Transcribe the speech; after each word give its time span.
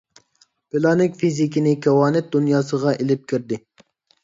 پىلانىك 0.75 1.19
فىزىكىنى 1.19 1.75
كىۋانت 1.87 2.33
دۇنياسىغا 2.33 2.97
ئېلىپ 2.99 3.31
كىردى. 3.35 3.63